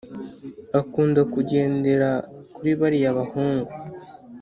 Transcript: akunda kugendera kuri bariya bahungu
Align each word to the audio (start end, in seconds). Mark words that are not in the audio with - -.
akunda 0.79 1.21
kugendera 1.33 2.09
kuri 2.55 2.71
bariya 2.79 3.09
bahungu 3.17 3.71